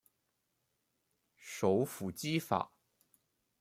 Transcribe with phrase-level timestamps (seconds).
[1.37, 2.71] 首府基法。